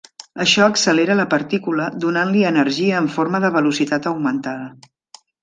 [0.43, 5.23] Això accelera la partícula, donant-li energia en forma de velocitat augmentada.